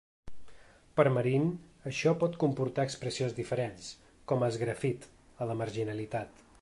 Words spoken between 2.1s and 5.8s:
pot comportar expressions diferents, com els grafit, a la